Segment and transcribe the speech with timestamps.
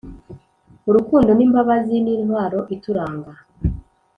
[0.89, 3.31] urukundo n’imbabazi n’intwaro ituranga